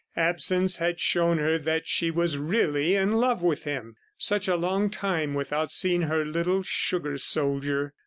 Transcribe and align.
Absence 0.17 0.77
had 0.77 0.99
shown 0.99 1.37
her 1.37 1.59
that 1.59 1.85
she 1.85 2.09
was 2.09 2.39
really 2.39 2.95
in 2.95 3.11
love 3.11 3.43
with 3.43 3.65
him. 3.65 3.95
Such 4.17 4.47
a 4.47 4.55
long 4.55 4.89
time 4.89 5.35
without 5.35 5.71
seeing 5.71 6.01
her 6.01 6.25
little 6.25 6.63
sugar 6.63 7.19
soldier! 7.19 7.93